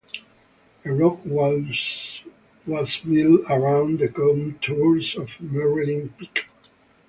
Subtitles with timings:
[0.83, 1.63] A rock wall
[2.65, 6.47] was built around the contours of Merredin Peak.